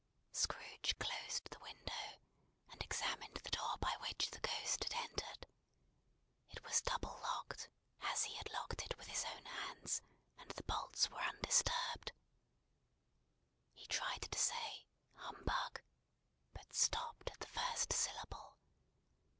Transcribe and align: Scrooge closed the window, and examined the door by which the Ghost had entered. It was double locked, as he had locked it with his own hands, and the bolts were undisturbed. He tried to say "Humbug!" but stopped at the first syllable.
Scrooge 0.31 0.95
closed 0.97 1.51
the 1.51 1.59
window, 1.59 2.23
and 2.71 2.81
examined 2.81 3.35
the 3.35 3.51
door 3.51 3.77
by 3.79 3.95
which 4.01 4.31
the 4.31 4.39
Ghost 4.39 4.83
had 4.83 4.95
entered. 4.95 5.45
It 6.49 6.63
was 6.63 6.81
double 6.81 7.19
locked, 7.21 7.69
as 8.01 8.23
he 8.23 8.33
had 8.33 8.49
locked 8.51 8.81
it 8.83 8.97
with 8.97 9.05
his 9.05 9.23
own 9.25 9.45
hands, 9.45 10.01
and 10.39 10.49
the 10.55 10.63
bolts 10.63 11.07
were 11.11 11.21
undisturbed. 11.21 12.13
He 13.75 13.85
tried 13.85 14.23
to 14.23 14.39
say 14.39 14.87
"Humbug!" 15.17 15.81
but 16.51 16.73
stopped 16.73 17.29
at 17.29 17.39
the 17.39 17.45
first 17.45 17.93
syllable. 17.93 18.57